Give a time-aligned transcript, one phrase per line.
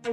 [0.00, 0.12] പാഠം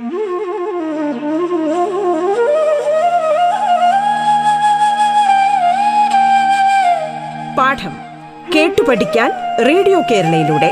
[8.56, 9.32] കേട്ടു പഠിക്കാൻ
[9.66, 10.72] റേഡിയോ കേരളയിലൂടെ.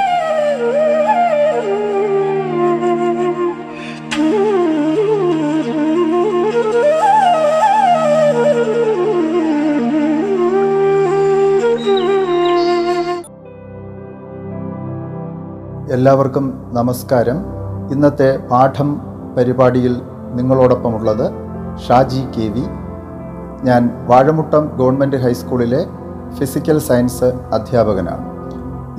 [15.93, 17.54] എല്ലാവർക്കും നമസ്കാരം.
[17.91, 19.01] ഇന്നത്തെ പാഠം
[19.37, 20.01] പരിപാടിയിൽ
[20.33, 21.31] നിങ്ങളോടൊപ്പമുള്ളത്
[21.87, 22.63] ഷാജി കെ വി.
[23.63, 25.87] ഞാൻ വാഴമുട്ടം ഗവൺമെന്റ് ഹൈസ്കൂളിലെ
[26.37, 28.25] ഫിസിക്കൽ സയൻസ് അധ്യാപകനാണ്.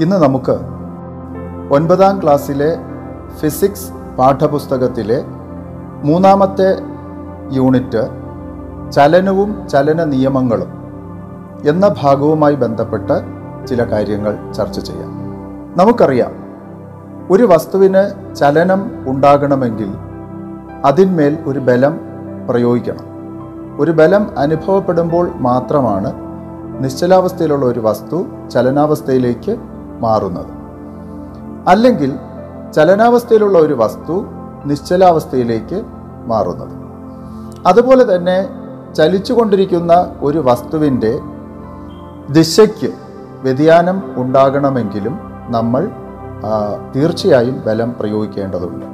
[0.03, 0.59] ഇന്ന് നമുക്ക്
[1.75, 2.77] ഒൻപതാം ക്ലാസ്സിലെ
[3.41, 5.25] ഫിസിക്സ് പാഠപുസ്തകത്തിലെ
[6.05, 6.79] മൂന്നാമത്തെ
[7.53, 8.09] യൂണിറ്റ്
[8.93, 10.73] ചലനവും ചലന നിയമങ്ങളും
[11.69, 13.17] എന്ന ഭാഗവുമായി ബന്ധപ്പെട്ട്
[13.67, 15.13] ചില കാര്യങ്ങൾ ചർച്ച ചെയ്യാം.
[15.77, 16.46] നമുക്കറിയാം
[17.31, 19.91] ഒരു വസ്തുവിന് ചലനം ഉണ്ടാകണമെങ്കിൽ
[20.85, 22.01] അതിന്മേൽ ഒരു ബലം
[22.51, 23.05] പ്രയോഗിക്കണം.
[23.79, 26.13] ഒരു ബലം അനുഭവപ്പെടുമ്പോൾ മാത്രമാണ്
[26.85, 29.57] നിശ്ചലാവസ്ഥയിലുള്ള ഒരു വസ്തു ചലനാവസ്ഥയിലേക്ക്
[30.01, 30.47] മാറുന്നത്.
[31.69, 32.19] അല്ലെങ്കിൽ
[32.73, 34.25] ചലനാവസ്ഥയിലുള്ള ഒരു വസ്തു
[34.65, 35.83] നിശ്ചലാവസ്ഥയിലേക്ക്
[36.27, 36.75] മാറുന്നത്.
[37.67, 38.49] അതുപോലെ തന്നെ
[38.95, 41.21] ചലിച്ചുകൊണ്ടിരിക്കുന്ന ഒരു വസ്തുവിന്റെ
[42.31, 42.91] ദിശയ്ക്ക്
[43.43, 45.91] വ്യതിയാനം ഉണ്ടാകണമെങ്കിലും നമ്മൾ
[46.95, 48.87] തീർച്ചയായും ബലം പ്രയോഗിക്കേണ്ടതുണ്ട്.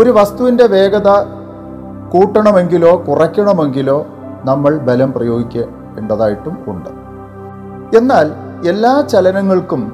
[0.00, 1.08] ഒരു വസ്തുവിന്റെ വേഗത
[2.12, 4.06] കൂട്ടണമെങ്കിലോ കുറയ്ക്കണമെങ്കിലോ
[4.44, 6.88] നമ്മൾ ബലം പ്രയോഗിക്കേണ്ടതായിട്ടും ഉണ്ട്.
[7.96, 8.32] എന്നാൽ
[8.68, 9.92] എല്ലാ ചലനങ്ങൾക്കും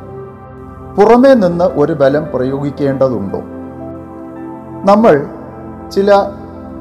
[0.98, 3.40] പുറമേ നിന്ന് ഒരു ബലം പ്രയോഗിക്കേണ്ടതുണ്ടോ?
[4.90, 5.26] നമ്മൾ
[5.90, 6.12] ചില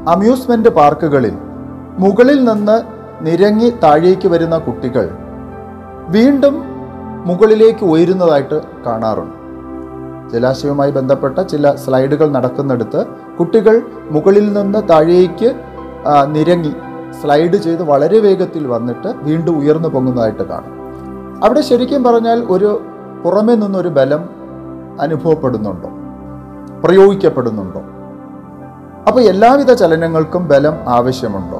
[0.07, 1.37] അമ്യൂസ്മെന്റ് പാർക്കുകളിൽ
[1.99, 2.77] മുകളിൽ നിന്ന്
[3.21, 5.09] നിരങ്ങി താഴേക്ക് വരുന്ന കുട്ടികൾ
[6.07, 6.66] വീണ്ടും
[7.27, 9.37] മുകളിലേക്ക് ഉയരുന്നതായിട്ട് കാണാറുണ്ട്.
[10.33, 13.01] ജലാശയവുമായി ബന്ധപ്പെട്ട ചില സ്ലൈഡുകൾ നടക്കുന്നിടത്ത്
[13.39, 13.75] കുട്ടികൾ
[14.15, 15.49] മുകളിൽ നിന്ന് താഴേക്ക്
[16.35, 16.73] നിരങ്ങി
[17.21, 20.73] സ്ലൈഡ് ചെയ്ത് വളരെ വേഗത്തിൽ വന്നിട്ട് വീണ്ടും ഉയർന്നു പൊങ്ങുന്നതായിട്ട് കാണും.
[21.45, 22.69] അവിടെ ശരിക്കും പറഞ്ഞാൽ ഒരു
[23.23, 24.23] പുറമേ നിന്നൊരു ബലം
[25.01, 25.89] അനുഭവപ്പെടുന്നുണ്ടോ?
[26.83, 27.81] പ്രയോഗിക്കപ്പെടുന്നുണ്ടോ?
[29.07, 31.59] അപ്പോൾ എല്ലാവിധ ചലനങ്ങൾക്കും ബലം ആവശ്യമുണ്ടോ?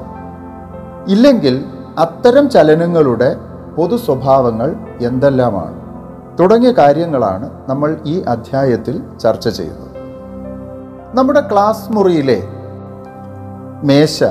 [1.08, 1.64] ഇല്ലെങ്കിൽ
[1.98, 3.28] അത്തരം ചലനങ്ങളുടെ
[3.78, 5.78] പൊതു സ്വഭാവങ്ങൾ എന്തെല്ലാമാണ്?
[6.38, 9.88] തുടങ്ങിയ കാര്യങ്ങളാണ് നമ്മൾ ഈ അധ്യായത്തിൽ ചർച്ച ചെയ്യുന്നത്.
[11.14, 12.42] നമ്മുടെ ക്ലാസ് മുറിയിലെ
[13.84, 14.24] മേശ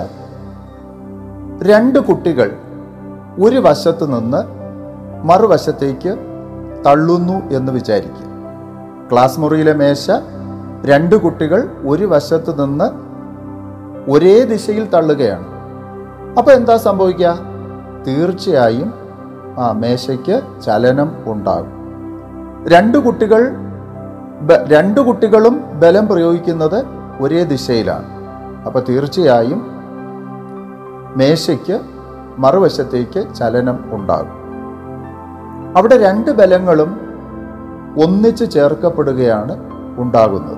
[1.63, 2.51] രണ്ട് കുട്ടികൾ
[3.41, 4.41] ഒരു വശത്ത് നിന്ന്
[5.27, 6.17] മറുവശത്തേക്ക്
[6.85, 8.27] തള്ളുന്നു എന്ന് വിചാരിക്കുക.
[9.11, 10.11] ക്ലാസ് മുറിയിലെ മേശ
[10.85, 12.87] രണ്ട് കുട്ടികൾ ഒരു വശത്ത് നിന്ന്
[14.11, 15.47] ഒരേ ദിശയിൽ തള്ളുകയാണ്.
[16.37, 17.39] അപ്പോൾ എന്താ സംഭവിക്കുക?
[18.07, 19.06] തീർച്ചയായും
[19.57, 21.71] ആ മേശയ്ക്ക് ചലനം ഉണ്ടാകും.
[22.67, 23.55] രണ്ട് കുട്ടികൾ
[24.63, 26.85] രണ്ട് കുട്ടികളും ബലം പ്രയോഗിക്കുന്നത്
[27.19, 28.05] ഒരേ ദിശയിലാണ്.
[28.65, 29.67] അപ്പോൾ തീർച്ചയായും
[31.15, 31.81] മേശയ്ക്ക്
[32.37, 34.37] മറുവശത്തേക്ക് ചലനം ഉണ്ടാകും.
[35.77, 36.99] അവിടെ രണ്ട് ബലങ്ങളും
[38.03, 39.57] ഒന്നിച്ച് ചേർക്കപ്പെടുകയാണ്
[39.97, 40.57] ഉണ്ടാകുന്നത്.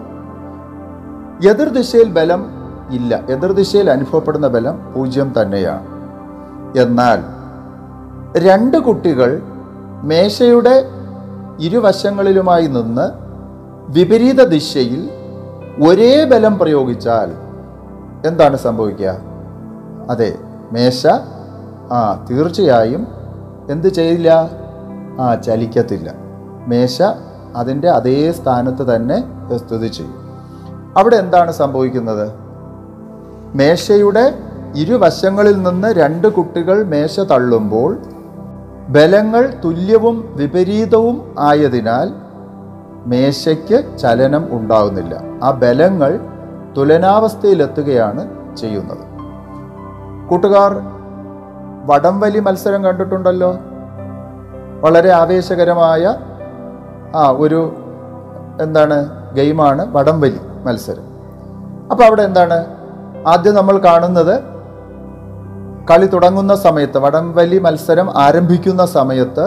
[1.50, 2.46] എതിർദിശയിൽ ബലം
[2.92, 3.22] ഇല്ല.
[3.30, 5.88] എതിർദിശയിൽ അനുഭവപ്പെടുന്ന ബലം പൂജ്യം തന്നെയാണ്.
[6.80, 7.39] എന്നാൽ
[8.38, 9.42] രണ്ട് കുട്ടികൾ
[10.04, 10.86] മേശയുടെ
[11.60, 13.12] ഇരുവശങ്ങളിലുമായി നിന്ന്
[13.90, 15.10] വിപരീത ദിശയിൽ
[15.84, 17.32] ഒരേ ബലം പ്രയോഗിച്ചാൽ
[18.28, 19.18] എന്താണ് സംഭവിക്കുക?
[20.10, 20.38] അതെ
[20.72, 21.08] മേശ
[21.92, 23.08] ആ തീർച്ചയായും
[23.70, 24.50] എന്ത് ചെയ്യില്ല?
[25.20, 26.14] ആ ചലിക്കത്തില്ല.
[26.68, 27.02] മേശ
[27.56, 29.24] അതിന്റെ അതേ സ്ഥാനത്ത് തന്നെ
[29.58, 30.30] സ്ഥിതി ചെയ്യും.
[30.98, 32.32] അവിടെ എന്താണ് സംഭവിക്കുന്നത്?
[33.56, 34.34] മേശയുടെ
[34.76, 37.98] ഇരുവശങ്ങളിൽ നിന്ന് രണ്ട് കുട്ടികൾ മേശ തള്ളുമ്പോൾ
[38.90, 42.14] ബലങ്ങൾ തുല്യവും വിപരീതവും ആയതിനാൽ
[43.06, 46.20] മേശയ്ക്ക് ചലനം ഉണ്ടാകുന്നില്ല ആ ബലങ്ങൾ
[46.78, 49.04] തുലനാവസ്ഥയിലെത്തുകയാണ് ചെയ്യുന്നത്.
[50.30, 50.76] കൂട്ടുകാർ
[51.86, 53.58] വടംവലി മത്സരം കണ്ടിട്ടുണ്ടല്ലോ?
[54.82, 56.16] വളരെ ആവേശകരമായ
[57.16, 57.76] ആ ഒരു
[58.62, 61.04] എന്താണ് ഗെയിമാണ് വടംവലി മത്സരം.
[61.92, 62.66] അപ്പോൾ അവിടെ എന്താണ്?
[63.28, 64.44] ആദ്യം നമ്മൾ കാണുന്നത്
[65.90, 69.46] കളി തുടങ്ങുന്ന സമയത്ത് വടംവലി മത്സരം ആരംഭിക്കുന്ന സമയത്ത്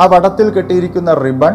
[0.00, 1.54] ആ വടത്തിൽ കെട്ടിയിരിക്കുന്ന റിബൺ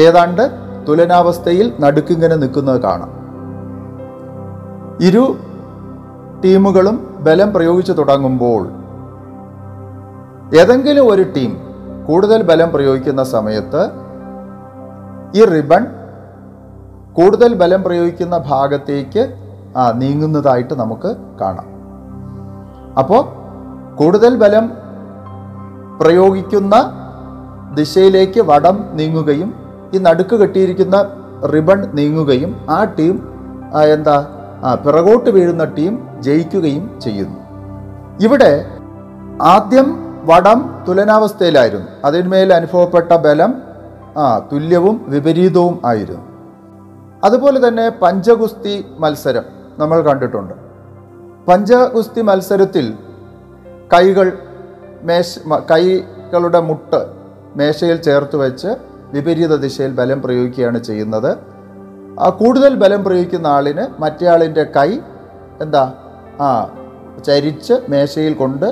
[0.00, 0.42] ഏതാണ്ട്
[0.88, 3.10] തുലനാവസ്ഥയിൽ നടുക്കിങ്ങനെ നിൽക്കുന്നത് കാണാം.
[5.00, 5.36] ഇരു
[6.44, 8.62] ടീമുകളും ബലം പ്രയോഗിച്ചു തുടങ്ങുമ്പോൾ
[10.60, 11.52] ഏതെങ്കിലും ഒരു ടീം
[12.06, 13.82] കൂടുതൽ ബലം പ്രയോഗിക്കുന്ന സമയത്ത്
[15.38, 15.86] ഈ റിബൺ
[17.12, 19.22] കൂടുതൽ ബലം പ്രയോഗിക്കുന്ന ഭാഗത്തേക്ക്
[19.76, 21.68] ആ നീങ്ങുന്നതായിട്ട് നമുക്ക് കാണാം.
[22.98, 23.22] അപ്പോൾ
[23.96, 24.72] കൂടുതൽ ബലം
[26.00, 26.74] പ്രയോഗിക്കുന്ന
[27.74, 29.54] ദിശയിലേക്ക് വടം നീങ്ങുകയും
[29.94, 30.96] ഈ നടുക്ക് കെട്ടിയിരിക്കുന്ന
[31.54, 33.32] റിബൺ നീങ്ങുകയും ആ ടീം
[33.94, 34.26] എന്താ
[34.84, 37.38] പിറകോട്ട് വീഴുന്ന ടീം ജയിക്കുകയും ചെയ്യുന്നു.
[38.20, 38.64] ഇവിടെ
[39.42, 39.88] ആദ്യം
[40.24, 41.86] വടം തുലനാവസ്ഥയിലായിരുന്നു.
[42.04, 43.62] അതിന്മേൽ അനുഭവപ്പെട്ട ബലം
[44.18, 46.22] ആ തുല്യവും വിപരീതവും ആയിരുന്നു.
[47.24, 49.57] അതുപോലെ തന്നെ പഞ്ചഗുസ്തി മത്സരം.
[49.78, 50.54] നമ്മൾ കണ്ടിട്ടുണ്ട്.
[51.48, 52.86] പഞ്ചഗുസ്തി മത്സരത്തിൽ
[53.94, 54.28] കൈകൾ
[55.02, 55.38] മേശ
[55.70, 57.00] കൈകളുടെ മുട്ട്
[57.56, 58.70] മേശയിൽ ചേർത്ത് വെച്ച്
[59.12, 61.30] വിപരീത ദിശയിൽ ബലം പ്രയോഗിക്കുകയാണ് ചെയ്യുന്നത്.
[62.20, 64.90] ആ കൂടുതൽ ബലം പ്രയോഗിക്കുന്ന ആളിന് മറ്റേ കൈ
[65.60, 65.84] എന്താ?
[66.40, 66.48] ആ
[67.26, 68.66] ചരിച്ച് മേശയിൽ കൊണ്ട്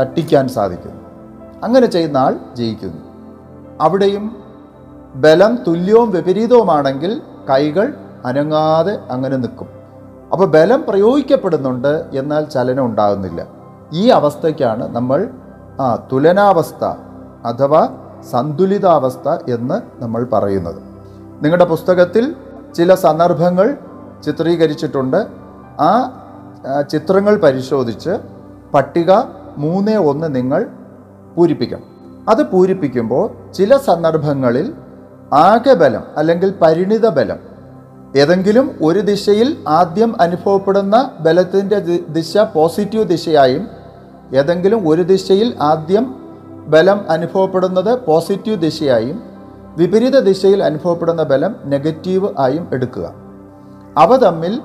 [0.00, 1.00] തട്ടിക്കാൻ സാധിക്കുന്നു.
[1.64, 3.00] അങ്ങനെ ചെയ്യുന്ന ആൾ ജയിക്കുന്നു.
[3.80, 4.36] അവിടെയും
[5.14, 7.94] ബലം തുല്യവും വിപരീതവുമാണെങ്കിൽ കൈകൾ
[8.24, 9.75] അനങ്ങാതെ അങ്ങനെ നിൽക്കും.
[10.32, 13.46] അപ്പോൾ ബലം പ്രയോഗിക്കപ്പെടുന്നുണ്ട് എന്നാൽ ചലനം ഉണ്ടാകുന്നില്ല.
[13.92, 15.28] ഈ അവസ്ഥയ്ക്കാണ് നമ്മൾ
[15.80, 16.84] ആ തുലനാവസ്ഥ
[17.46, 17.82] അഥവാ
[18.30, 20.80] സന്തുലിതാവസ്ഥ എന്ന് നമ്മൾ പറയുന്നത്.
[21.42, 22.34] നിങ്ങളുടെ പുസ്തകത്തിൽ
[22.74, 23.76] ചില സന്ദർഭങ്ങൾ
[24.24, 25.26] ചിത്രീകരിച്ചിട്ടുണ്ട്.
[25.80, 26.10] ആ
[26.90, 28.10] ചിത്രങ്ങൾ പരിശോധിച്ച്
[28.74, 29.12] പട്ടിക
[29.58, 30.66] മൂന്ന് ഒന്ന് നിങ്ങൾ
[31.36, 31.84] പൂരിപ്പിക്കണം.
[32.28, 34.74] അത് പൂരിപ്പിക്കുമ്പോൾ ചില സന്ദർഭങ്ങളിൽ
[35.32, 37.55] ആകെ ബലം അല്ലെങ്കിൽ പരിണിത ബലം
[38.16, 41.78] ഏതെങ്കിലും ഒരു ദിശയിൽ ആദ്യം അനുഭവപ്പെടുന്ന ബലത്തിന്റെ
[42.08, 43.64] ദിശ പോസിറ്റീവ് ദിശയായും
[44.34, 46.04] ഏതെങ്കിലും ഒരു ദിശയിൽ ആദ്യം
[46.74, 49.18] ബലം അനുഭവപ്പെടുന്നത് പോസിറ്റീവ് ദിശയായും
[49.76, 53.06] വിപരീത ദിശയിൽ അനുഭവപ്പെടുന്ന ബലം നെഗറ്റീവ് ആയും എടുക്കുക.
[53.96, 54.60] അവ തമ്മിൽ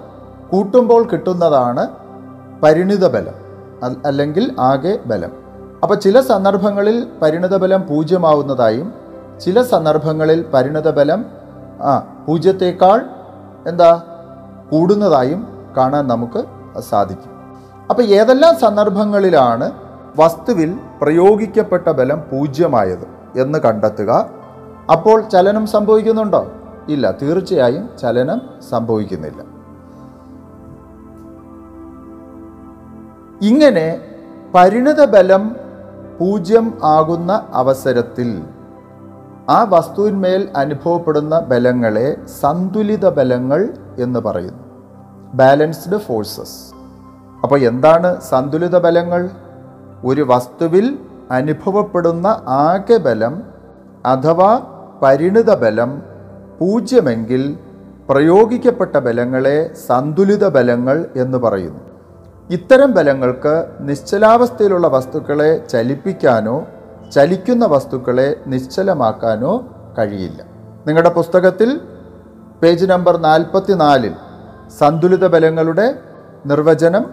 [0.52, 1.84] കൂട്ടുമ്പോൾ കിട്ടുന്നതാണ്
[2.64, 3.38] പരിണിത ബലം
[4.06, 5.32] അല്ലെങ്കിൽ ആകെ ബലം.
[5.84, 8.94] അപ്പോൾ ചില സന്ദർഭങ്ങളിൽ പരിണിത ബലം പൂജ്യമാവുന്നതായും
[9.46, 11.26] ചില സന്ദർഭങ്ങളിൽ പരിണിത ബലം
[12.26, 13.00] പൂജ്യത്തേക്കാൾ
[13.68, 14.04] എന്താ?
[14.72, 15.48] കൂടുന്നതായും
[15.78, 16.44] കാണാൻ നമുക്ക്
[16.80, 17.32] സാധിക്കും.
[17.90, 19.72] അപ്പോൾ ഏതെല്ലാം സന്ദർഭങ്ങളിലാണ്
[20.20, 24.30] വസ്തുവിൽ പ്രയോഗിക്കപ്പെട്ട ബലം പൂജ്യമായത് എന്ന് കണ്ടെത്തുക.
[24.92, 26.52] അപ്പോൾ ചലനം സംഭവിക്കുന്നുണ്ടോ?
[26.90, 29.44] ഇല്ല തീർച്ചയായും ചലനം സംഭവിക്കുന്നില്ല.
[33.42, 34.02] ഇങ്ങനെ
[34.56, 35.56] പരിണിത ബലം
[36.20, 38.44] പൂജ്യം ആകുന്ന അവസരത്തിൽ
[39.52, 42.08] ആ വസ്തുവിന്മേൽ അനുഭവപ്പെടുന്ന ബലങ്ങളെ
[42.42, 43.62] സന്തുലിത ബലങ്ങൾ
[44.00, 44.64] എന്ന് പറയുന്നു.
[45.34, 46.58] ബാലൻസ്ഡ് ഫോഴ്സസ്
[47.44, 49.22] അപ്പോൾ എന്താണ് സന്തുലിത ബലങ്ങൾ?
[50.06, 50.86] ഒരു വസ്തുവിൽ
[51.32, 52.28] അനുഭവപ്പെടുന്ന
[52.64, 53.36] ആകെ ബലം
[54.06, 54.52] അഥവാ
[55.04, 55.92] പരിണിത ബലം
[56.60, 57.44] പൂജ്യമെങ്കിൽ
[58.10, 59.58] പ്രയോഗിക്കപ്പെട്ട ബലങ്ങളെ
[59.88, 61.82] സന്തുലിത ബലങ്ങൾ എന്ന് പറയുന്നു.
[62.50, 66.58] ഇത്തരം ബലങ്ങൾക്ക് നിശ്ചലാവസ്ഥയിലുള്ള വസ്തുക്കളെ ചലിപ്പിക്കാനോ
[67.12, 69.64] ചലിക്കുന്ന വസ്തുക്കളെ നിശ്ചലമാക്കാനോ
[69.98, 70.44] കഴിയില്ല.
[70.88, 71.82] നിങ്ങളുടെ പുസ്തകത്തിൽ
[72.62, 74.14] പേജ് നമ്പർ നാൽപ്പത്തിനാലിൽ
[74.80, 76.00] സന്തുലിത ബലങ്ങളുടെ
[76.46, 77.06] നിർവചനം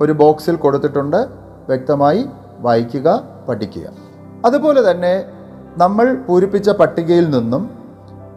[0.00, 1.16] ഒരു ബോക്സിൽ കൊടുത്തിട്ടുണ്ട്.
[1.68, 2.26] വ്യക്തമായി
[2.58, 3.88] വായിക്കുക പഠിക്കുക.
[4.44, 5.24] അതുപോലെ തന്നെ
[5.76, 7.70] നമ്മൾ പൂരിപ്പിച്ച പട്ടികയിൽ നിന്നും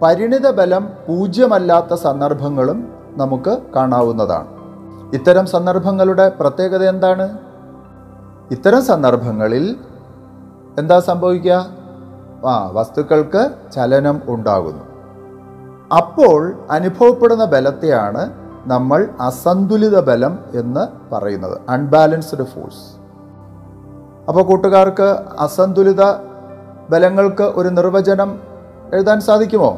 [0.01, 4.47] പരിണിത ബലം പൂജ്യമല്ലാത്ത സന്ദർഭങ്ങളും നമുക്ക് കാണാവുന്നതാണ്.
[5.13, 7.37] ഇത്തരം സന്ദർഭങ്ങളുടെ പ്രത്യേകത എന്താണ്?
[8.51, 9.75] ഇത്തരം സന്ദർഭങ്ങളിൽ
[10.77, 11.67] എന്താ സംഭവിക്കുക?
[12.47, 14.83] ആ വസ്തുക്കൾക്ക് ചലനം ഉണ്ടാകുന്നു.
[15.95, 18.33] അപ്പോൾ അനുഭവപ്പെടുന്ന ബലത്തെയാണ്
[18.67, 22.97] നമ്മൾ അസന്തുലിത ബലം എന്ന് പറയുന്നത് അൺബാലൻസ്ഡ് ഫോഴ്സ്
[24.27, 26.03] അപ്പോൾ കൂട്ടുകാർക്ക് അസന്തുലിത
[26.89, 28.39] ബലങ്ങൾക്ക് ഒരു നിർവചനം
[28.93, 29.77] എഴുതാൻ സാധിക്കുമോ?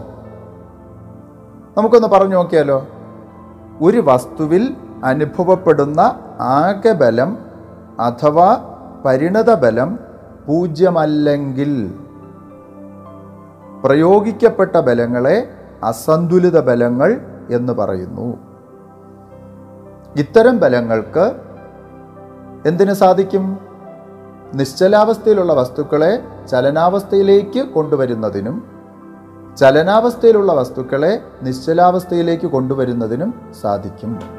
[1.77, 2.87] നമുക്കൊന്ന് പറഞ്ഞു നോക്കിയാലോ.
[3.81, 5.99] ഒരു വസ്തുവിൽ അനുഭവപ്പെടുന്ന
[6.39, 7.37] ആകെ ബലം
[7.99, 8.57] അഥവാ
[9.05, 10.08] പരിണത ബലം
[10.49, 11.93] പൂജ്യമല്ലെങ്കിൽ
[13.83, 15.49] പ്രയോഗിക്കപ്പെട്ട ബലങ്ങളെ
[15.83, 18.37] അസന്തുലിത ബലങ്ങൾ എന്ന് പറയുന്നു.
[20.15, 21.35] ഇത്തരം ബലങ്ങൾക്ക്
[22.65, 23.59] എന്തിനു സാധിക്കും?
[24.53, 28.63] നിശ്ചലാവസ്ഥയിലുള്ള വസ്തുക്കളെ ചലനാവസ്ഥയിലേക്ക് കൊണ്ടുവരുന്നതിനും
[29.57, 34.38] ചലനാവസ്ഥയിലുള്ള വസ്തുക്കളെ നിശ്ചലാവസ്ഥയിലേക്ക് കൊണ്ടുവരുന്നതിനും സാധിക്കും.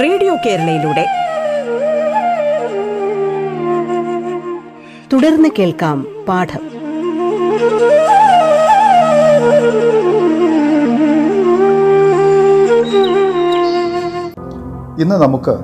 [0.00, 1.06] റേഡിയോ കേരളയിലൂടെ.
[5.12, 6.62] തുടർന്ന് കേൾക്കാം പാഠം.
[15.00, 15.56] ഇന്ന് നമുക്ക്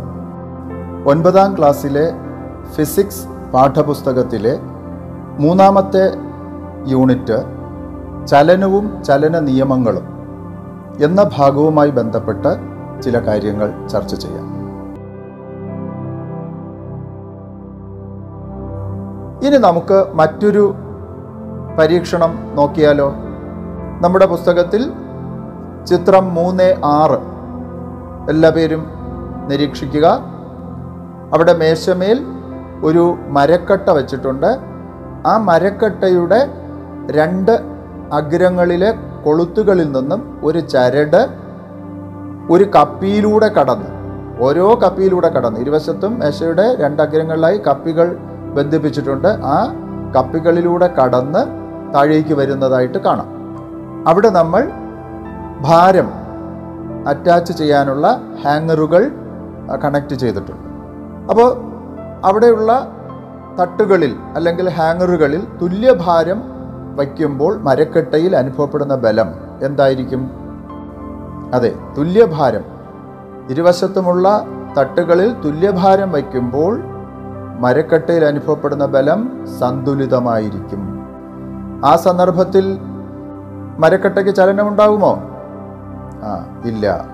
[1.09, 2.13] ഒൻപതാം ക്ലാസ്സിലെ
[2.75, 4.59] ഫിസിക്സ് പാഠപുസ്തകത്തിലെ
[5.39, 6.05] മൂന്നാമത്തെ
[6.87, 7.45] യൂണിറ്റ്
[8.27, 10.07] ചലനവും ചലന നിയമങ്ങളും
[11.05, 14.59] എന്ന ഭാഗവുമായി ബന്ധപ്പെട്ട് ചില കാര്യങ്ങൾ ചർച്ച ചെയ്യാം.
[19.47, 20.75] ഇനി നമുക്ക് മറ്റൊരു
[21.79, 23.15] പരീക്ഷണം നോക്കിയാലോ?
[24.01, 24.93] നമ്മുടെ പുസ്തകത്തിൽ
[25.87, 27.19] ചിത്രം മൂന്ന് ആറ്.
[28.31, 28.87] എല്ലാ പേരും
[29.49, 30.21] നിരീക്ഷിക്കുക.
[31.35, 32.27] അവിടെ മേശമേൽ
[32.85, 34.59] ഒരു മരക്കട്ട വച്ചിട്ടുണ്ട്.
[35.27, 36.51] ആ മരക്കട്ടയുടെ
[37.11, 37.61] രണ്ട്
[38.13, 41.48] അഗ്രങ്ങളിലെ കൊളുത്തുകളിൽ നിന്നും ഒരു ചരട്
[42.51, 43.89] ഒരു കപ്പിയിലൂടെ കടന്ന്
[44.41, 45.61] ഓരോ കപ്പിയിലൂടെ കടന്ന്.
[45.61, 48.17] ഇരുവശത്തും മേശയുടെ രണ്ടഗ്രങ്ങളിലായി കപ്പികൾ
[48.57, 49.29] ബന്ധിപ്പിച്ചിട്ടുണ്ട്.
[49.29, 49.75] ആ
[50.17, 51.43] കപ്പികളിലൂടെ കടന്ന്
[51.95, 53.29] താഴേക്ക് വരുന്നതായിട്ട് കാണാം.
[54.09, 54.71] അവിടെ നമ്മൾ
[55.61, 56.09] ഭാരം
[57.09, 59.11] അറ്റാച്ച് ചെയ്യാനുള്ള ഹാങ്ങറുകൾ
[59.85, 60.65] കണക്ട് ചെയ്തിട്ടുണ്ട്.
[61.31, 61.49] അപ്പോൾ
[62.25, 62.73] അവിടെയുള്ള
[63.61, 66.43] തട്ടുകളിൽ അല്ലെങ്കിൽ ഹാങ്ങറുകളിൽ തുല്യഭാരം
[66.97, 69.29] വയ്ക്കുമ്പോൾ മരക്കെട്ടയിൽ അനുഭവപ്പെടുന്ന ബലം
[69.63, 70.48] എന്തായിരിക്കും?
[71.55, 72.65] അതെ തുല്യഭാരം.
[73.51, 74.47] ഇരുവശത്തുമുള്ള
[74.79, 76.81] തട്ടുകളിൽ തുല്യഭാരം വയ്ക്കുമ്പോൾ
[77.59, 80.83] മരക്കട്ടയിൽ അനുഭവപ്പെടുന്ന ബലം സന്തുലിതമായിരിക്കും.
[81.85, 82.79] ആ സന്ദർഭത്തിൽ
[83.79, 85.23] മരക്കട്ടയ്ക്ക് ചലനമുണ്ടാകുമോ?
[86.23, 87.05] ആ ഇല്ല.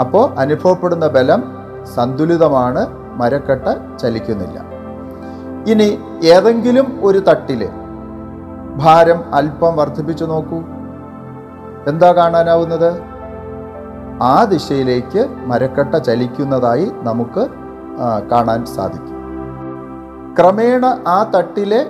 [0.00, 1.44] അപ്പോൾ അനുഭവപ്പെടുന്ന ബലം
[1.94, 2.86] സന്തുലിതമാണ്
[3.20, 4.58] മരക്കട്ട ചലിക്കുന്നില്ല.
[5.70, 7.68] ഇനി ഏതെങ്കിലും ഒരു തട്ടിൽ
[8.76, 10.62] ഭാരം അല്പം വർദ്ധിപ്പിച്ചു നോക്കൂ.
[11.90, 12.90] എന്താ കാണാനാവുന്നത്?
[14.30, 17.42] ആ ദിശയിലേക്ക് മരക്കട്ട ചലിക്കുന്നതായി നമുക്ക്
[18.32, 19.16] കാണാൻ സാധിക്കും.
[20.38, 21.80] ക്രമേണ ആ തട്ടിലെ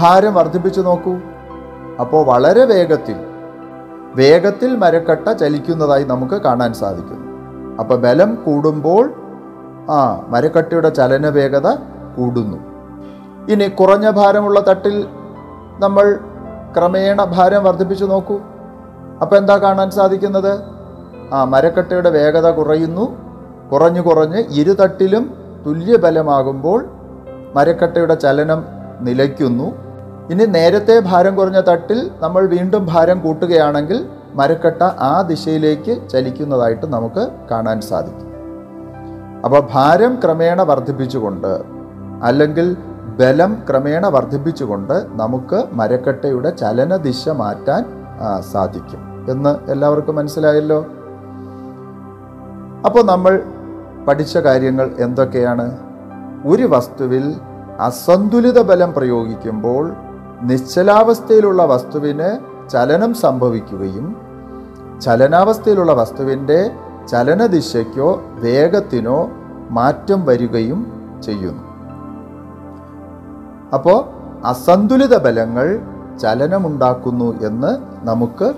[0.00, 1.14] ഭാരം വർദ്ധിപ്പിച്ചു നോക്കൂ.
[2.02, 3.18] അപ്പോൾ വളരെ വേഗത്തിൽ
[4.20, 7.20] വേഗത്തിൽ മരക്കട്ട ചലിക്കുന്നതായി നമുക്ക് കാണാൻ സാധിക്കും.
[7.80, 9.04] അപ്പോൾ ബലം കൂടുമ്പോൾ
[9.96, 9.98] ആ
[10.32, 11.68] മരക്കട്ടയുടെ ചലന വേഗത
[12.16, 12.58] കൂടുന്നു.
[13.52, 14.96] ഇനി കുറഞ്ഞ ഭാരമുള്ള തട്ടിൽ
[15.84, 16.06] നമ്മൾ
[16.76, 18.36] ക്രമേണ ഭാരം വർദ്ധിപ്പിച്ചു നോക്കൂ.
[19.22, 20.52] അപ്പോൾ എന്താ കാണാൻ സാധിക്കുന്നത്?
[21.34, 23.06] ആ മരക്കട്ടയുടെ വേഗത കുറയുന്നു.
[23.72, 25.24] കുറഞ്ഞു കുറഞ്ഞ് ഇരുതട്ടിലും
[25.66, 26.80] തുല്യബലമാകുമ്പോൾ
[27.56, 28.60] മരക്കട്ടയുടെ ചലനം
[29.00, 29.68] നിലയ്ക്കുന്നു.
[30.32, 33.98] ഇനി നേരത്തെ ഭാരം കുറഞ്ഞ തട്ടിൽ നമ്മൾ വീണ്ടും ഭാരം കൂട്ടുകയാണെങ്കിൽ
[34.34, 38.30] മരക്കട്ട ആ ദിശയിലേക്ക് ചലിക്കുന്നതായിട്ട് നമുക്ക് കാണാൻ സാധിക്കും.
[39.44, 41.52] അപ്പോൾ ഭാരം ക്രമേണ വർദ്ധിപ്പിച്ചുകൊണ്ട്
[42.28, 42.76] അല്ലെങ്കിൽ
[43.20, 47.82] ബലം ക്രമേണ വർദ്ധിപ്പിച്ചുകൊണ്ട് നമുക്ക് മരക്കട്ടയുടെ ചലന ദിശ മാറ്റാൻ
[48.52, 49.30] സാധിക്കും.
[49.30, 50.86] എന്ന് എല്ലാവർക്കും മനസ്സിലായല്ലോ?
[52.86, 53.42] അപ്പോൾ നമ്മൾ
[54.08, 55.78] പഠിച്ച കാര്യങ്ങൾ എന്തൊക്കെയാണ്?
[56.46, 57.34] ഒരു വസ്തുവിൽ
[57.80, 59.92] അസന്തുലിത ബലം പ്രയോഗിക്കുമ്പോൾ
[60.42, 62.38] നിശ്ചലാവസ്ഥയിലുള്ള വസ്തുവിന്
[62.70, 64.16] ചലനം സംഭവിക്കുകയും
[65.00, 66.70] ചലനാവസ്ഥയിലുള്ള വസ്തുവിന്റെ
[67.08, 69.30] ചലനദിശയ്ക്കോ വേഗത്തിനോ
[69.70, 70.92] മാറ്റം വരികയും
[71.22, 71.62] ചെയ്യുന്നു.
[73.74, 74.04] അപ്പോൾ
[74.46, 75.80] അസന്തുലിത ബലങ്ങൾ
[76.18, 78.54] ചലനമുണ്ടാക്കുന്നു എന്ന് നമുക്ക്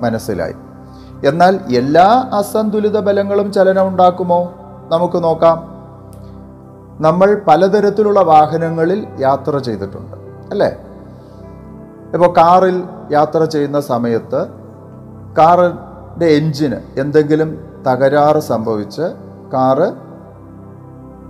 [0.00, 0.54] മനസ്സിലായി.
[1.24, 4.52] എന്നാൽ എല്ലാ അസന്തുലിത ബലങ്ങളും ചലനമുണ്ടാക്കുമോ?
[4.92, 5.72] നമുക്ക് നോക്കാം.
[7.00, 10.16] നമ്മൾ പലതരത്തിലുള്ള വാഹനങ്ങളിൽ യാത്ര ചെയ്തിട്ടുണ്ട്
[10.50, 10.76] അല്ലേ?
[12.14, 14.46] ഇപ്പോൾ കാറിൽ യാത്ര ചെയ്യുന്ന സമയത്ത്
[15.38, 19.02] കാറിന്റെ എൻജിന് എന്തെങ്കിലും തകരാറ് സംഭവിച്ച്
[19.54, 19.92] കാറ്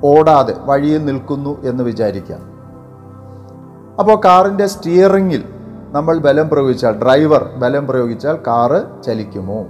[0.05, 2.52] ഓടാതെ വഴിയിൽ നിൽക്കുന്നു എന്ന് വിചാരിക്കാം.
[3.99, 5.45] അപ്പോൾ കാറിന്റെ സ്റ്റിയറിങ്ങിൽ
[5.93, 9.65] നമ്മൾ ബലം പ്രയോഗിച്ചാൽ ഡ്രൈവർ ബലം പ്രയോഗിച്ചാൽ കാറ് ചലിക്കുമോ?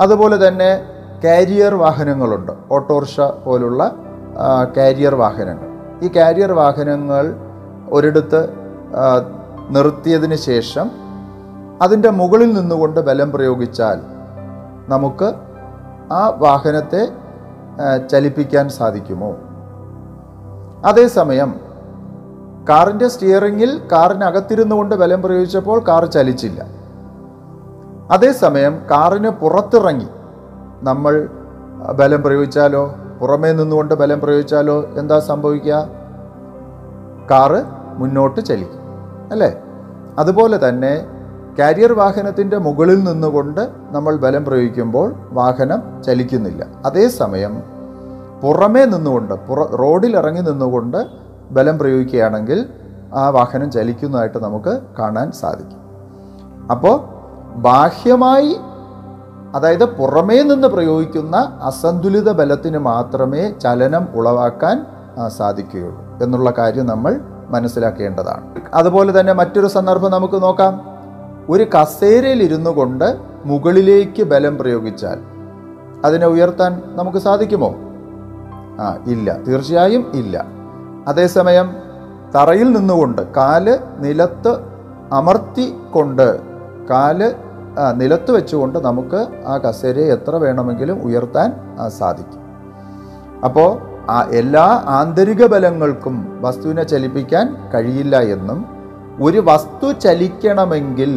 [0.00, 0.70] അതുപോലെ തന്നെ
[1.24, 2.52] കാരിയർ വാഹനങ്ങളുണ്ട്.
[2.70, 3.94] ഓട്ടോറിക്ഷ പോലുള്ള
[4.76, 5.68] കാരിയർ വാഹനങ്ങൾ.
[6.02, 7.34] ഈ കാരിയർ വാഹനങ്ങൾ
[7.90, 8.48] ഒരിടത്ത്
[9.68, 10.90] നിർത്തിയതിന് ശേഷം
[11.82, 14.00] അതിന്റെ മുകളിൽ നിന്നുകൊണ്ട് ബലം പ്രയോഗിച്ചാൽ
[14.88, 15.34] നമുക്ക്
[16.12, 17.02] ആ വാഹനത്തെ
[18.10, 19.30] ചലിപ്പിക്കാൻ സാധിക്കുമോ?
[20.84, 21.63] അതേസമയം
[22.68, 26.64] കാറിന്റെ സ്റ്റിയറിങ്ങിൽ കാറിനകത്തിരുന്നു കൊണ്ട് ബലം പ്രയോഗിച്ചപ്പോൾ കാർ ചലിച്ചില്ല.
[28.10, 30.06] അതേസമയം കാറിന് പുറത്തിറങ്ങി.
[30.82, 31.28] നമ്മൾ
[31.92, 32.94] ബലം പ്രയോഗിച്ചാലോ?
[33.20, 34.84] പുറമേ നിന്നുകൊണ്ട് ബലം പ്രയോഗിച്ചാലോ?
[34.96, 35.88] എന്താ സംഭവിക്കുക?
[37.30, 37.62] കാറ്
[37.94, 38.80] മുന്നോട്ട് ചലിക്കും
[39.32, 39.54] അല്ലേ?
[40.18, 41.06] അതുപോലെ തന്നെ
[41.58, 46.66] കാരിയർ വാഹനത്തിന്റെ മുകളിൽ നിന്നുകൊണ്ട് നമ്മൾ ബലം പ്രയോഗിക്കുമ്പോൾ വാഹനം ചലിക്കുന്നില്ല.
[46.84, 47.62] അതേസമയം
[48.42, 52.66] പുറമേ നിന്നുകൊണ്ട് പുറ റോഡിൽ ഇറങ്ങി നിന്നുകൊണ്ട് ബലം പ്രയോഗിക്കുകയാണെങ്കിൽ
[53.14, 55.78] ആ വാഹനം ചലിക്കുന്നതായിട്ട് നമുക്ക് കാണാൻ സാധിക്കും.
[56.70, 57.00] അപ്പോൾ
[57.56, 58.56] ബാഹ്യമായി
[59.54, 64.86] അതായത് പുറമേ നിന്ന് പ്രയോഗിക്കുന്ന അസന്തുലിത ബലത്തിന് മാത്രമേ ചലനം ഉളവാക്കാൻ
[65.28, 68.54] സാധിക്കുകയുള്ളൂ എന്നുള്ള കാര്യം നമ്മൾ മനസ്സിലാക്കേണ്ടതാണ്.
[68.74, 70.80] അതുപോലെ തന്നെ മറ്റൊരു സന്ദർഭം നമുക്ക് നോക്കാം.
[71.48, 75.18] ഒരു കസേരയിൽ ഇരുന്നു കൊണ്ട് മുകളിലേക്ക് ബലം പ്രയോഗിച്ചാൽ
[76.04, 77.74] അതിനെ ഉയർത്താൻ നമുക്ക് സാധിക്കുമോ?
[78.80, 79.38] ആ ഇല്ല.
[79.48, 80.53] തീർച്ചയായും ഇല്ല.
[81.08, 81.68] അതേസമയം
[82.36, 83.66] തറയിൽ നിന്നുകൊണ്ട് കാൽ
[84.04, 84.52] നിലത്ത്
[85.12, 86.28] അമർത്തിക്കൊണ്ട്
[86.90, 87.18] കാൽ
[87.96, 91.48] നിലത്ത് വെച്ചുകൊണ്ട് നമുക്ക് ആ കസേരയെ എത്ര വേണമെങ്കിലും ഉയർത്താൻ
[91.98, 92.42] സാധിക്കും.
[93.44, 93.70] അപ്പോൾ
[94.10, 94.66] ആ എല്ലാ
[94.98, 98.58] ആന്തരിക ബലങ്ങൾക്കും വസ്തുവിനെ ചലിപ്പിക്കാൻ കഴിയില്ല എന്നും
[99.22, 101.12] ഒരു വസ്തു ചലിക്കണമെങ്കിൽ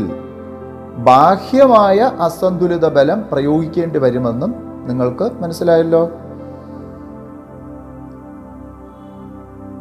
[1.08, 4.52] ബാഹ്യമായ അസന്തുലിത ബലം പ്രയോഗിക്കേണ്ടി വരുമെന്നും
[4.88, 6.04] നിങ്ങൾക്ക് മനസ്സിലായല്ലോ?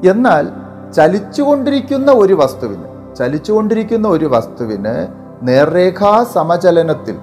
[0.05, 0.49] എന്നാൽ
[0.93, 5.09] ചലിച്ചുകൊണ്ടിരിക്കുന്ന ഒരു വസ്തുവിന് ചലിച്ചുകൊണ്ടിരിക്കുന്ന ഒരു വസ്തുവിന്
[5.43, 7.19] നേർരേഖാ സമചലനത്തിൽ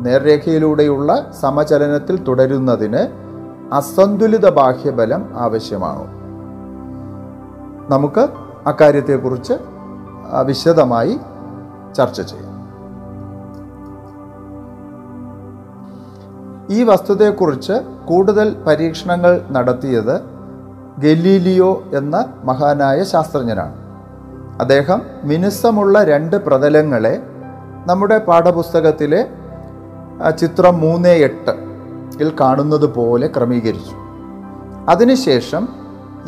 [0.00, 3.30] നേർരേഖയിലൂടെയുള്ള സമചലനത്തിൽ തുടരുന്നതിന്
[3.74, 6.20] അസന്തുലിത ബാഹ്യബലം ആവശ്യമാണ്?
[7.92, 8.28] നമുക്ക്
[8.66, 9.52] അക്കാര്യത്തെക്കുറിച്ച്
[10.42, 11.18] വിശദമായി
[11.96, 12.50] ചർച്ച ചെയ്യാം.
[16.70, 17.72] ഈ വസ്തുതയെക്കുറിച്ച്
[18.08, 20.29] കൂടുതൽ പരീക്ഷണങ്ങൾ നടത്തിയത്
[21.02, 23.74] ഗലീലിയോ എന്ന മഹാനായ ശാസ്ത്രജ്ഞനാണ്.
[24.60, 27.22] അദ്ദേഹം മിനുസമുള്ള രണ്ട് പ്രതലങ്ങളെ
[27.86, 29.26] നമ്മുടെ പാഠപുസ്തകത്തിലെ
[30.38, 31.70] ചിത്രം മൂന്ന് എട്ട്
[32.20, 33.94] ൽ കാണുന്നത് പോലെ ക്രമീകരിച്ചു.
[34.88, 35.68] അതിനുശേഷം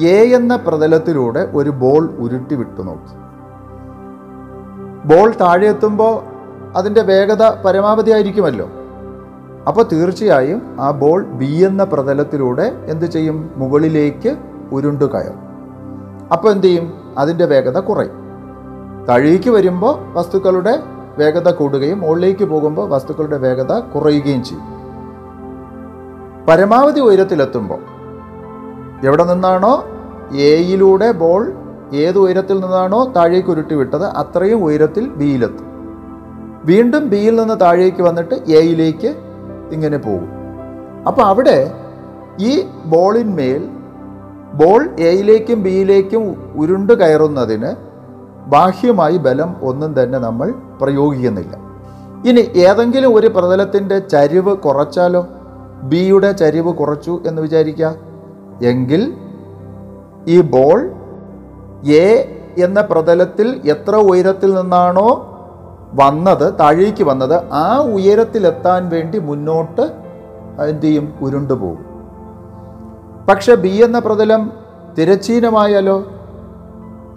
[0.02, 3.17] എ എന്ന പ്രതലത്തിലൂടെ ഒരു ബോൾ ഉരുട്ടി വിട്ടു നോക്കി.
[5.05, 6.23] ബോൾ താഴെ എത്തുമ്പോൾ
[6.76, 8.69] അതിന്റെ വേഗത പരമാവധി ആയിരിക്കുമല്ലോ.
[9.67, 13.50] അപ്പോൾ തീർച്ചയായും ആ ബോൾ ബി എന്ന പ്രതലത്തിലൂടെ എന്ത് ചെയ്യും?
[13.57, 14.37] മുകളിലേക്ക്
[14.73, 15.35] ഉരുണ്ടു കയർ
[16.33, 16.87] അപ്പോൾ എന്തു ചെയ്യും?
[17.19, 18.19] അതിന്റെ വേഗത കുറയും.
[19.09, 20.75] താഴേക്ക് വരുമ്പോൾ വസ്തുക്കളുടെ
[21.19, 24.69] വേഗത കൂടുകയും മുകളിലേക്ക് പോകുമ്പോൾ വസ്തുക്കളുടെ വേഗത കുറയുകയും ചെയ്യും.
[26.49, 27.83] പരമാവധി ഉയരത്തിലെത്തുമ്പോൾ
[29.07, 29.85] എവിടെ നിന്നാണോ?
[30.33, 31.52] എയിലൂടെ ബോൾ
[31.95, 35.67] ഏത് ഉയരത്തിൽ നിന്നാണോ താഴേക്ക് ഉരുട്ടി വിട്ടത് അത്രയും ഉയരത്തിൽ ബിയിലെത്തും.
[36.64, 39.11] വീണ്ടും ബിയിൽ നിന്ന് താഴേക്ക് വന്നിട്ട് എയിലേക്ക്
[39.73, 40.29] ഇങ്ങനെ പോകും.
[41.07, 41.73] അപ്പോൾ അവിടെ
[42.41, 43.69] ഈ ബോളിന്മേൽ
[44.55, 47.75] ബോൾ എയിലേക്കും ബിയിലേക്കും ഉരുണ്ടു കയറുന്നതിന്
[48.47, 51.57] ബാഹ്യമായി ബലം ഒന്നും തന്നെ നമ്മൾ പ്രയോഗിക്കുന്നില്ല.
[52.29, 55.27] ഇനി ഏതെങ്കിലും ഒരു പ്രതലത്തിന്റെ ചരിവ് കുറച്ചാലോ?
[55.83, 57.95] ബിയുടെ ചരിവ് കുറച്ചു എന്ന് വിചാരിക്കുക.
[58.62, 59.15] എങ്കിൽ
[60.29, 60.91] ഈ ബോൾ
[61.87, 62.09] എ
[62.59, 65.29] എന്ന പ്രതലത്തിൽ എത്ര ഉയരത്തിൽ നിന്നാണോ
[65.95, 69.81] വന്നത് താഴേക്ക് വന്നത് ആ ഉയരത്തിലെത്താൻ വേണ്ടി മുന്നോട്ട്
[70.69, 71.12] എന്ത് ചെയ്യും?
[71.21, 71.91] ഉരുണ്ടു പോകും
[73.29, 74.53] പക്ഷെ ബി എന്ന പ്രതലം
[74.99, 75.97] തിരച്ചീനമായാലോ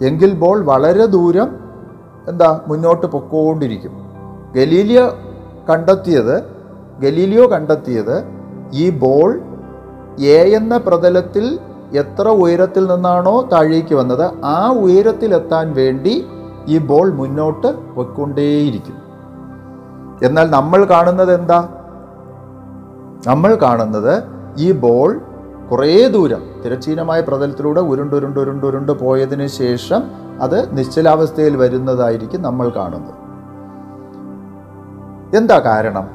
[0.02, 1.48] എങ്കിൽ ബോൾ വളരെ ദൂരം
[2.28, 3.94] എന്താ മുന്നോട്ട് പൊക്കോണ്ടിരിക്കും.
[4.56, 5.00] ഗലീലിയ
[5.70, 6.36] കണ്ടെത്തിയത്
[6.98, 8.16] ഗലീലിയോ കണ്ടെത്തിയത്
[8.72, 9.40] ഈ ബോൾ
[10.18, 11.58] എ എന്ന പ്രതലത്തിൽ
[11.92, 16.14] എത്ര ഉയരത്തിൽ നിന്നാണോ താഴേക്ക് വന്നത് ആ ഉയരത്തിലെത്താൻ വേണ്ടി
[16.66, 18.96] ഈ ബോൾ മുന്നോട്ട് പൊയ്ക്കൊണ്ടേയിരിക്കും.
[20.22, 21.68] എന്നാൽ നമ്മൾ കാണുന്നത് എന്താ?
[23.26, 24.22] നമ്മൾ കാണുന്നത്
[24.56, 25.20] ഈ ബോൾ
[25.70, 30.02] കുറേ ദൂരം തിരച്ചീനമായ പ്രതലത്തിലൂടെ ഉരുണ്ട് ഉരുണ്ട് ഉരുണ്ട് ഉരുണ്ട് പോയതിന് ശേഷം
[30.40, 33.14] അത് നിശ്ചലാവസ്ഥയിൽ വരുന്നതായിരിക്കും നമ്മൾ കാണുന്നത്.
[35.36, 36.10] എന്താ കാരണം?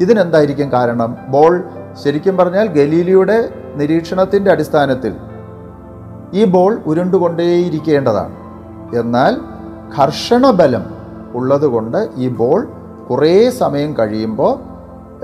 [0.00, 1.16] ഇതിനെന്തായിരിക്കും കാരണം?
[1.28, 1.64] ബോൾ
[2.04, 5.14] ശരിക്കും പറഞ്ഞാൽ ഗലീലിയുടെ നിരീക്ഷണത്തിന്റെ അടിസ്ഥാനത്തിൽ
[6.34, 8.36] ഈ ബോൾ ഉരുണ്ടുകൊണ്ടേയിരിക്കേണ്ടതാണ്.
[8.96, 9.36] എന്നാൽ
[9.98, 10.84] ഘർഷണബലം
[11.34, 12.68] ഉള്ളതുകൊണ്ട് ഈ ബോൾ
[13.10, 14.58] കുറേ സമയം കഴിയുമ്പോൾ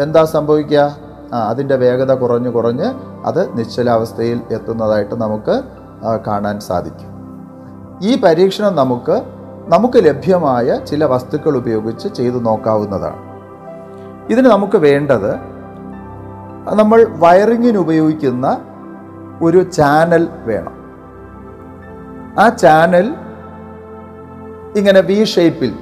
[0.02, 1.05] എന്താ സംഭവിക്കുക?
[1.34, 2.94] അതിന്റെ വേഗത കുറഞ്ഞ് കുറഞ്ഞ്
[3.26, 5.62] അത് നിശ്ചലാവസ്ഥയിൽ എത്തുന്നതായിട്ട് നമുക്ക്
[6.26, 7.10] കാണാൻ സാധിക്കും.
[8.02, 9.22] ഈ പരീക്ഷണം നമുക്ക്
[9.68, 13.22] നമുക്ക് ലഭ്യമായ ചില വസ്തുക്കൾ ഉപയോഗിച്ച് ചെയ്തു നോക്കാവുന്നതാണ്.
[14.30, 15.36] ഇതിന് നമുക്ക് വേണ്ടത്
[16.74, 18.58] നമ്മൾ വയറിങ്ങിന് ഉപയോഗിക്കുന്ന
[19.42, 20.74] ഒരു ചാനൽ വേണം.
[22.40, 23.14] ആ ചാനൽ
[24.76, 25.74] ഇങ്ങനെ വി ഷേപ്പിൽ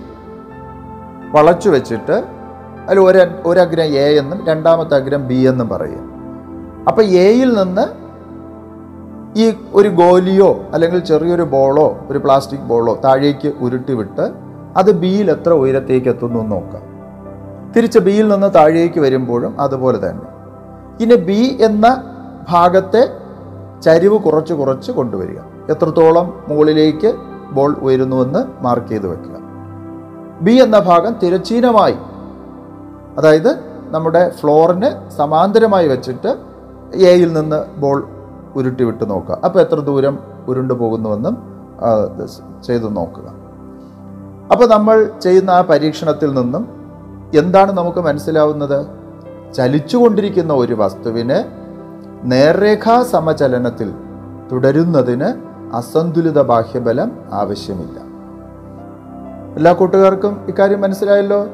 [1.35, 2.34] വളച്ചു വെച്ചിട്ട്
[2.89, 6.05] അതിൽ ഒരു ഒരു അഗ്രഹം എ എന്നും രണ്ടാമത്തെ അഗ്രം ബി എന്നും പറയും
[6.89, 8.05] അപ്പോൾ എയിൽ നിന്ന്
[9.39, 14.31] ഈ ഒരു ഗോലിയോ അല്ലെങ്കിൽ ചെറിയൊരു ബോളോ ഒരു പ്ലാസ്റ്റിക് ബോളോ താഴേക്ക് ഉരുട്ടി വിട്ട്
[14.77, 16.83] അത് ബിയിൽ എത്ര ഉയരത്തേക്ക് എത്തുന്നു എന്ന് നോക്കാം.
[17.77, 20.27] തിരിച്ച് ബിയിൽ നിന്ന് താഴേക്ക് വരുമ്പോഴും അതുപോലെ തന്നെ.
[21.01, 21.87] ഇനി ബി എന്ന
[22.49, 23.09] ഭാഗത്തെ
[23.83, 25.39] ചരിവ് കുറച്ച് കുറച്ച് കൊണ്ടുവരിക.
[25.71, 27.15] എത്രത്തോളം മുകളിലേക്ക്
[27.53, 29.37] ബോൾ ഉയരുന്നുവെന്ന് മാർക്ക് ചെയ്ത് വെക്കുക.
[30.41, 31.97] ബി എന്ന ഭാഗം തിരച്ചീനമായി
[33.17, 33.51] അതായത്
[33.95, 36.31] നമ്മുടെ ഫ്ലോറിന് സമാന്തരമായി വെച്ചിട്ട്
[36.95, 37.99] എയിൽ നിന്ന് ബോൾ
[38.57, 39.39] ഉരുട്ടി വിട്ട് നോക്കുക.
[39.45, 41.35] അപ്പോൾ എത്ര ദൂരം ഉരുണ്ടു പോകുന്നുവെന്നും
[42.67, 43.27] ചെയ്തു നോക്കുക.
[44.53, 46.65] അപ്പോൾ നമ്മൾ ചെയ്യുന്ന ആ പരീക്ഷണത്തിൽ നിന്നും
[47.35, 48.87] എന്താണ് നമുക്ക് മനസ്സിലാവുന്നത്?
[49.55, 51.39] ചലിച്ചുകൊണ്ടിരിക്കുന്ന ഒരു വസ്തുവിനെ
[52.25, 53.95] നേർരേഖാ സമചലനത്തിൽ
[54.53, 55.29] തുടരുന്നതിന്
[55.77, 57.99] അസന്തുലിത ബാഹ്യബലം ആവശ്യമില്ല.
[59.57, 61.47] എല്ലാ കൂട്ടുകാർക്കും ഇക്കാര്യം മനസ്സിലായല്ലോ?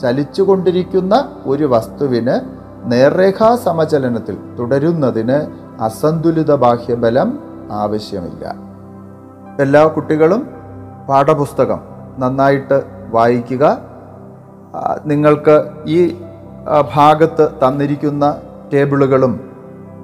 [0.00, 2.40] ചലിച്ചുകൊണ്ടിരിക്കുന്ന ഒരു വസ്തുവിന്
[2.92, 5.38] നേർരേഖാ സമചലനത്തിൽ തുടരുന്നതിന്
[5.82, 7.38] അസന്തുലിത ബാഹ്യബലം
[7.70, 8.54] ആവശ്യമില്ല.
[9.60, 10.50] എല്ലാ കുട്ടികളും
[11.08, 11.80] പാഠപുസ്തകം
[12.18, 13.78] നന്നായിട്ട് വായിക്കുക.
[15.06, 16.16] നിങ്ങൾക്ക് ഈ
[16.94, 18.40] ഭാഗത്ത് തന്നിരിക്കുന്ന
[18.72, 19.52] ടേബിളുകളും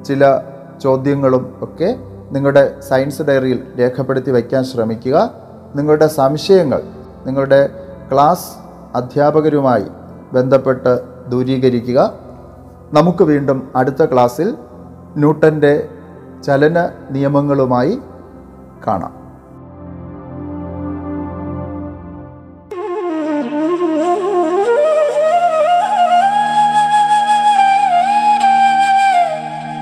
[0.05, 0.41] ചില
[0.83, 1.97] ചോദ്യങ്ങളും ഒക്കെ
[2.33, 5.31] നിങ്ങളുടെ സയൻസ് ഡയറിയിൽ രേഖപ്പെടുത്തി വയ്ക്കാൻ ശ്രമിക്കുക.
[5.77, 6.83] നിങ്ങളുടെ സംശയങ്ങൾ
[7.27, 7.61] നിങ്ങളുടെ
[8.13, 8.62] ക്ലാസ്
[8.95, 9.85] അധ്യാപകരുമായി
[10.33, 12.13] ബന്ധപ്പെട്ട് ദൂരീകരിക്കുക.
[12.93, 14.55] നമുക്ക് വീണ്ടും അടുത്ത ക്ലാസ്സിൽ
[15.17, 15.89] ന്യൂട്ടന്റെ
[16.45, 17.99] ചലന നിയമങ്ങളുമായി
[18.87, 19.23] കാണാം.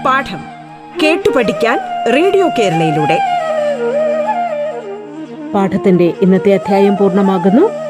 [0.07, 0.39] പാഠം
[1.03, 1.79] കേട്ടു പഠിക്കാൻ
[2.15, 3.21] റേഡിയോ കേരളയിലൂടെ.
[5.55, 7.90] പാഠത്തിന്റെ ഇന്നത്തെ അധ്യായം പൂർണമാകുന്നു.